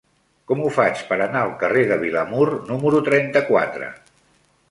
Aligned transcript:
Com 0.51 0.61
ho 0.61 0.69
faig 0.77 1.03
per 1.09 1.17
anar 1.25 1.43
al 1.43 1.51
carrer 1.65 1.83
de 1.91 1.99
Vilamur 2.05 2.47
número 2.71 3.05
trenta-quatre? 3.11 3.91